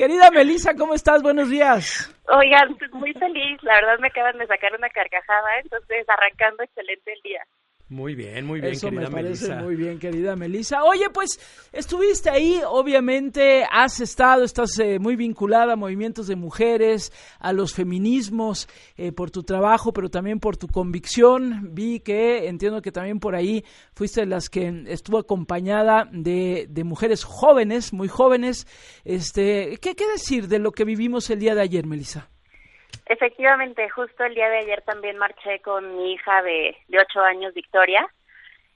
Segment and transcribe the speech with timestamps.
[0.00, 1.22] Querida Melissa, ¿cómo estás?
[1.22, 2.08] Buenos días.
[2.26, 3.62] Oigan, pues muy feliz.
[3.62, 7.44] La verdad me acaban de sacar una carcajada, entonces arrancando excelente el día.
[7.90, 10.84] Muy bien, muy bien, Eso me parece muy bien, querida Melissa.
[10.84, 11.40] Oye, pues
[11.72, 17.74] estuviste ahí, obviamente has estado, estás eh, muy vinculada a movimientos de mujeres, a los
[17.74, 21.74] feminismos, eh, por tu trabajo, pero también por tu convicción.
[21.74, 26.84] Vi que, entiendo que también por ahí fuiste de las que estuvo acompañada de, de
[26.84, 28.68] mujeres jóvenes, muy jóvenes.
[29.04, 32.30] Este, ¿qué, ¿Qué decir de lo que vivimos el día de ayer, Melissa?
[33.06, 37.54] Efectivamente, justo el día de ayer también marché con mi hija de, de ocho años,
[37.54, 38.08] Victoria.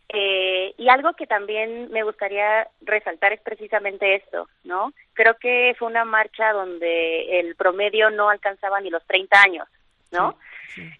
[0.08, 4.92] Eh, y algo que también me gustaría resaltar es precisamente esto, ¿no?
[5.14, 9.68] Creo que fue una marcha donde el promedio no alcanzaba ni los 30 años,
[10.12, 10.36] ¿no?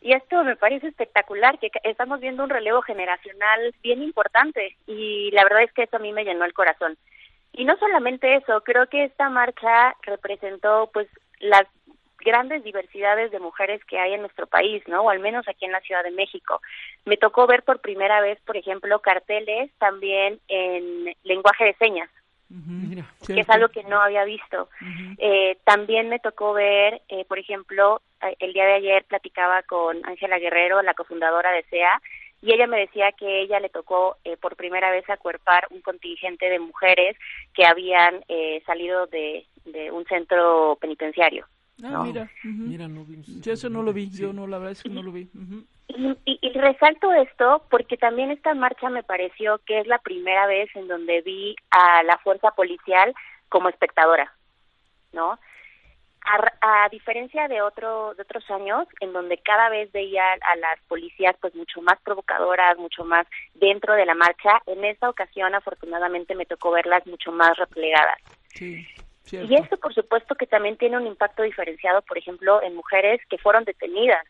[0.01, 5.45] Y esto me parece espectacular, que estamos viendo un relevo generacional bien importante y la
[5.45, 6.97] verdad es que eso a mí me llenó el corazón.
[7.53, 11.09] Y no solamente eso, creo que esta marcha representó pues
[11.41, 11.67] las
[12.25, 15.03] grandes diversidades de mujeres que hay en nuestro país, ¿no?
[15.03, 16.61] O al menos aquí en la Ciudad de México.
[17.05, 22.11] Me tocó ver por primera vez, por ejemplo, carteles también en lenguaje de señas,
[23.27, 24.69] que es algo que no había visto.
[25.19, 28.01] eh, también me tocó ver, eh, por ejemplo,
[28.39, 32.01] el día de ayer platicaba con Ángela Guerrero, la cofundadora de SEA,
[32.41, 36.49] y ella me decía que ella le tocó eh, por primera vez acuerpar un contingente
[36.51, 37.17] de mujeres
[37.55, 41.47] que habían eh, salido de, de un centro penitenciario.
[41.83, 43.21] Ah, mira, mira, no vi.
[43.41, 45.29] Yo eso no lo vi, yo no, la verdad es que no lo vi.
[45.89, 50.69] y, y, resalto esto porque también esta marcha me pareció que es la primera vez
[50.77, 53.13] en donde vi a la fuerza policial
[53.49, 54.33] como espectadora,
[55.13, 55.39] ¿no?
[56.27, 60.81] A, a, diferencia de otro de otros años en donde cada vez veía a las
[60.89, 66.35] policías pues mucho más provocadoras mucho más dentro de la marcha en esta ocasión afortunadamente
[66.35, 68.17] me tocó verlas mucho más replegadas
[68.55, 68.87] sí.
[69.31, 73.39] Y esto, por supuesto, que también tiene un impacto diferenciado, por ejemplo, en mujeres que
[73.39, 74.25] fueron detenidas.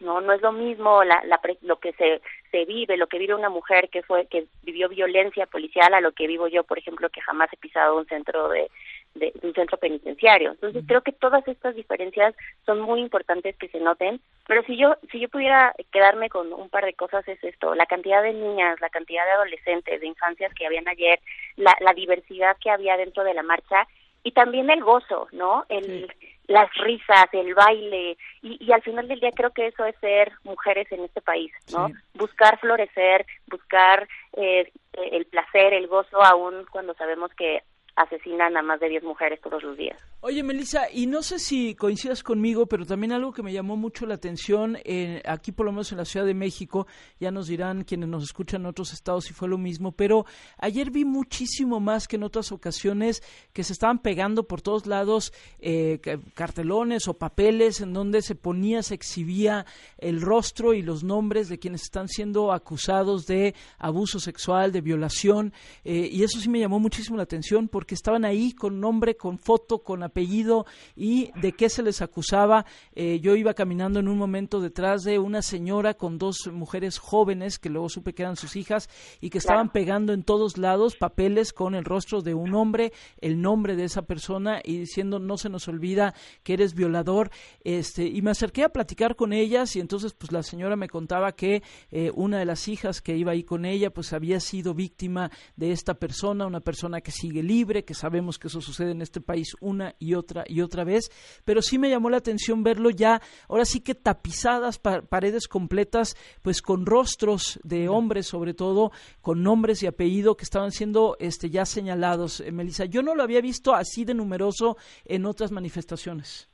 [0.00, 3.34] No, no es lo mismo la, la, lo que se, se vive, lo que vive
[3.34, 7.08] una mujer que fue que vivió violencia policial a lo que vivo yo, por ejemplo,
[7.08, 8.70] que jamás he pisado un centro de,
[9.14, 10.52] de, un centro penitenciario.
[10.52, 12.34] Entonces creo que todas estas diferencias
[12.66, 14.20] son muy importantes que se noten.
[14.46, 17.86] Pero si yo si yo pudiera quedarme con un par de cosas es esto: la
[17.86, 21.20] cantidad de niñas, la cantidad de adolescentes, de infancias que habían ayer,
[21.56, 23.86] la, la diversidad que había dentro de la marcha
[24.24, 25.64] y también el gozo, ¿no?
[25.68, 26.12] El,
[26.46, 30.30] Las risas, el baile, y, y, al final del día creo que eso es ser
[30.44, 31.88] mujeres en este país, ¿no?
[32.14, 37.62] Buscar florecer, buscar eh, el placer, el gozo, aún cuando sabemos que
[37.96, 39.98] asesinan a más de 10 mujeres todos los días.
[40.26, 44.06] Oye, Melissa, y no sé si coincidas conmigo, pero también algo que me llamó mucho
[44.06, 44.78] la atención,
[45.26, 46.86] aquí por lo menos en la Ciudad de México,
[47.20, 50.24] ya nos dirán quienes nos escuchan en otros estados si fue lo mismo, pero
[50.56, 55.34] ayer vi muchísimo más que en otras ocasiones que se estaban pegando por todos lados
[55.58, 56.00] eh,
[56.32, 59.66] cartelones o papeles en donde se ponía, se exhibía
[59.98, 65.52] el rostro y los nombres de quienes están siendo acusados de abuso sexual, de violación,
[65.84, 69.38] eh, y eso sí me llamó muchísimo la atención porque estaban ahí con nombre, con
[69.38, 70.64] foto, con apellido
[70.94, 72.66] y de qué se les acusaba.
[72.94, 77.58] Eh, yo iba caminando en un momento detrás de una señora con dos mujeres jóvenes
[77.58, 78.88] que luego supe que eran sus hijas
[79.20, 83.42] y que estaban pegando en todos lados papeles con el rostro de un hombre, el
[83.42, 86.14] nombre de esa persona y diciendo no se nos olvida
[86.44, 87.30] que eres violador.
[87.64, 91.32] Este, y me acerqué a platicar con ellas y entonces pues la señora me contaba
[91.32, 95.32] que eh, una de las hijas que iba ahí con ella pues había sido víctima
[95.56, 99.20] de esta persona, una persona que sigue libre que sabemos que eso sucede en este
[99.20, 101.10] país una y otra y otra vez,
[101.46, 106.60] pero sí me llamó la atención verlo ya, ahora sí que tapizadas paredes completas, pues
[106.60, 111.64] con rostros de hombres sobre todo, con nombres y apellido que estaban siendo este ya
[111.64, 112.84] señalados, eh, Melissa.
[112.84, 116.48] Yo no lo había visto así de numeroso en otras manifestaciones.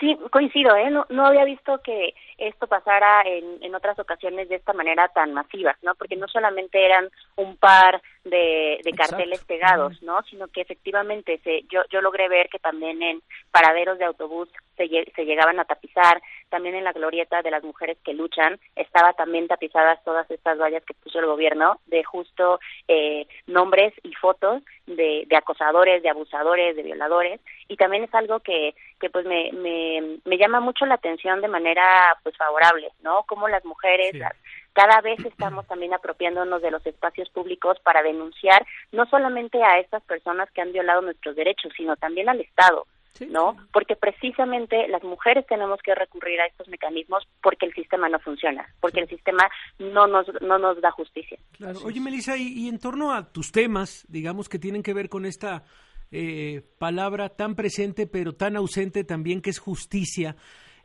[0.00, 0.90] Sí, coincido, ¿eh?
[0.90, 5.34] No, no había visto que esto pasara en, en otras ocasiones de esta manera tan
[5.34, 5.94] masiva, ¿no?
[5.94, 10.22] Porque no solamente eran un par de, de carteles pegados, ¿no?
[10.22, 14.48] Sino que efectivamente se, yo, yo logré ver que también en paraderos de autobús
[14.78, 19.12] se, se llegaban a tapizar, también en la glorieta de las mujeres que luchan estaba
[19.12, 22.58] también tapizadas todas estas vallas que puso el gobierno de justo
[22.88, 24.62] eh, nombres y fotos
[24.96, 29.52] de, de acosadores, de abusadores, de violadores y también es algo que, que pues me,
[29.52, 33.22] me, me llama mucho la atención de manera pues favorable, ¿no?
[33.24, 34.34] Como las mujeres, las,
[34.72, 40.02] cada vez estamos también apropiándonos de los espacios públicos para denunciar no solamente a estas
[40.04, 42.86] personas que han violado nuestros derechos, sino también al Estado.
[43.28, 43.56] ¿No?
[43.72, 48.66] Porque precisamente las mujeres tenemos que recurrir a estos mecanismos porque el sistema no funciona,
[48.80, 49.48] porque el sistema
[49.78, 51.38] no nos, no nos da justicia.
[51.52, 51.80] Claro.
[51.84, 55.26] Oye, Melissa, y, y en torno a tus temas, digamos que tienen que ver con
[55.26, 55.64] esta
[56.10, 60.36] eh, palabra tan presente pero tan ausente también que es justicia.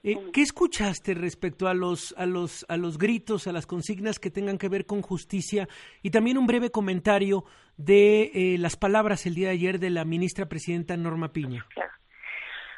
[0.03, 4.29] Eh, ¿Qué escuchaste respecto a los, a, los, a los gritos, a las consignas que
[4.29, 5.67] tengan que ver con justicia?
[6.03, 7.43] Y también un breve comentario
[7.75, 11.65] de eh, las palabras el día de ayer de la ministra presidenta Norma Piña.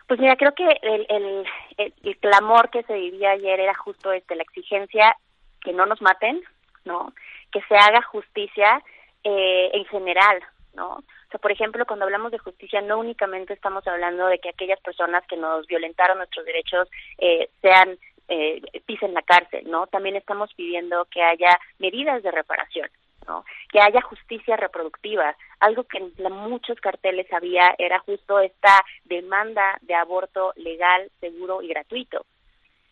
[0.07, 1.45] Pues mira, creo que el, el,
[1.77, 5.15] el, clamor que se vivía ayer era justo este, la exigencia
[5.61, 6.41] que no nos maten,
[6.85, 7.13] ¿no?
[7.51, 8.81] Que se haga justicia
[9.25, 10.41] eh, en general,
[10.75, 10.93] ¿no?
[10.93, 14.79] O sea, por ejemplo, cuando hablamos de justicia, no únicamente estamos hablando de que aquellas
[14.79, 16.87] personas que nos violentaron nuestros derechos
[17.17, 17.97] eh, sean
[18.29, 19.87] eh, pisen la cárcel, ¿no?
[19.87, 22.89] También estamos pidiendo que haya medidas de reparación,
[23.27, 23.45] ¿no?
[23.71, 25.35] Que haya justicia reproductiva.
[25.59, 31.67] Algo que en muchos carteles había era justo esta demanda de aborto legal, seguro y
[31.67, 32.25] gratuito.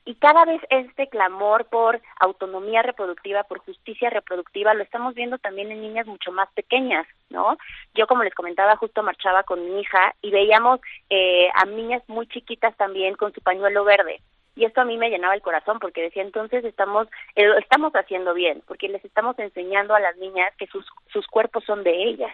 [0.07, 5.71] Y cada vez este clamor por autonomía reproductiva, por justicia reproductiva, lo estamos viendo también
[5.71, 7.57] en niñas mucho más pequeñas, ¿no?
[7.95, 10.79] Yo, como les comentaba, justo marchaba con mi hija y veíamos
[11.09, 14.21] eh, a niñas muy chiquitas también con su pañuelo verde.
[14.55, 18.33] Y esto a mí me llenaba el corazón porque decía, entonces estamos, eh, estamos haciendo
[18.33, 22.33] bien, porque les estamos enseñando a las niñas que sus, sus cuerpos son de ellas,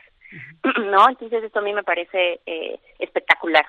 [0.80, 1.10] ¿no?
[1.10, 3.66] Entonces esto a mí me parece eh, espectacular.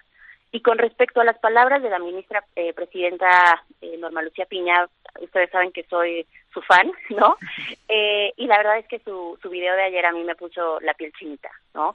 [0.54, 4.86] Y con respecto a las palabras de la ministra eh, presidenta eh, Norma Lucía Piña,
[5.18, 7.38] ustedes saben que soy su fan, ¿no?
[7.88, 10.78] Eh, y la verdad es que su, su video de ayer a mí me puso
[10.80, 11.94] la piel chinita, ¿no?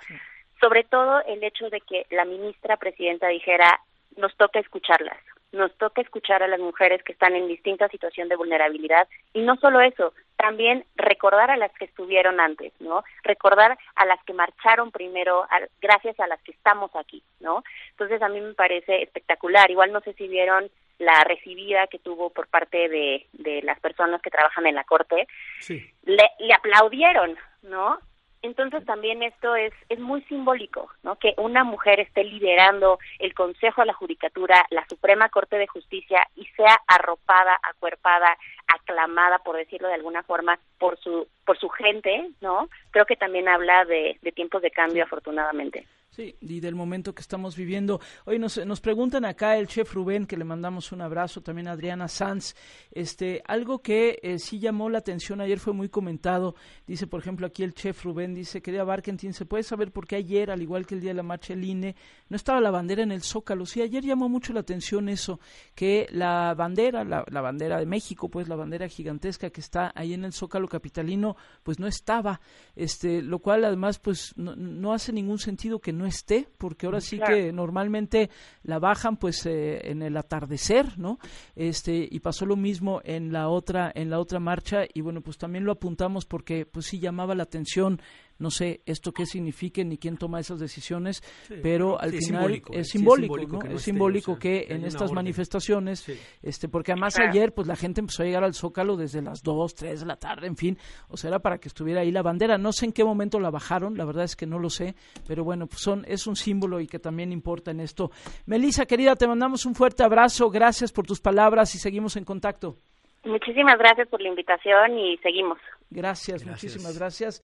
[0.59, 3.80] Sobre todo el hecho de que la ministra presidenta dijera,
[4.15, 5.19] nos toca escucharlas,
[5.57, 9.56] nos toca escuchar a las mujeres que están en distinta situación de vulnerabilidad y no
[9.57, 13.04] solo eso, también recordar a las que estuvieron antes, ¿no?
[13.24, 15.48] Recordar a las que marcharon primero,
[15.81, 17.63] gracias a las que estamos aquí, ¿no?
[17.92, 19.69] Entonces a mí me parece espectacular.
[19.71, 20.69] Igual no sé si vieron
[21.00, 25.27] la recibida que tuvo por parte de, de las personas que trabajan en la corte.
[25.59, 25.83] Sí.
[26.06, 28.00] Le, le aplaudieron, ¿no?
[28.42, 31.18] Entonces también esto es, es muy simbólico, ¿no?
[31.18, 36.28] Que una mujer esté liderando el Consejo de la Judicatura, la Suprema Corte de Justicia
[36.36, 38.38] y sea arropada, acuerpada,
[38.68, 42.69] aclamada, por decirlo de alguna forma, por su, por su gente, ¿no?
[42.92, 45.86] Creo que también habla de, de tiempos de cambio, afortunadamente.
[46.18, 48.02] Sí, y del momento que estamos viviendo.
[48.25, 52.08] Hoy nos, nos preguntan acá el chef Rubén, que le mandamos un abrazo, también Adriana
[52.08, 52.56] Sanz,
[52.90, 56.56] este, algo que eh, sí llamó la atención ayer, fue muy comentado,
[56.88, 60.16] dice por ejemplo aquí el chef Rubén, dice, querida Barkentin, ¿se puede saber por qué
[60.16, 61.96] ayer, al igual que el día de la marcha del INE,
[62.30, 63.68] no estaba la bandera en el Zócalo?
[63.68, 65.40] Sí, ayer llamó mucho la atención eso,
[65.75, 70.16] que la bandera, la, la bandera de México, pues la bandera gigantesca que está ahí
[70.16, 72.42] en el Zócalo capitalino, pues no estaba,
[72.75, 77.01] este, lo cual además pues no, no hace ningún sentido que no esté, porque ahora
[77.01, 78.30] sí que normalmente
[78.63, 81.19] la bajan pues eh, en el atardecer, ¿no?
[81.56, 85.38] Este y pasó lo mismo en la otra en la otra marcha y bueno, pues
[85.38, 88.01] también lo apuntamos porque pues sí llamaba la atención
[88.39, 91.24] no sé esto qué signifique ni quién toma esas decisiones,
[91.62, 93.62] pero al final es simbólico, es ¿no?
[93.75, 96.06] es simbólico que en estas manifestaciones,
[96.42, 99.75] este, porque además ayer pues la gente empezó a llegar al Zócalo desde las 2,
[99.75, 100.78] 3 de la tarde, en fin,
[101.10, 102.57] o sea, era para que estuviera ahí la bandera.
[102.57, 104.95] No sé en qué momento la bajaron, la verdad es que no lo sé,
[105.28, 108.12] pero bueno, pues son, es un símbolo y que también importa en esto.
[108.45, 112.78] Melissa, querida, te mandamos un fuerte abrazo, gracias por tus palabras y seguimos en contacto.
[113.24, 115.57] Muchísimas gracias por la invitación y seguimos.
[115.90, 116.45] gracias.
[116.45, 117.36] muchísimas gracias.